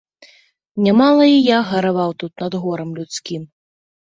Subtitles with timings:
[0.85, 3.43] Нямала і я гараваў тут над горам людскім.